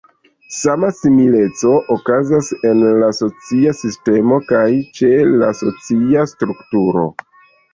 [0.59, 4.65] Sama simileco okazas en la "socia sistemo" kaj
[5.01, 7.07] ĉe la "socia strukturo".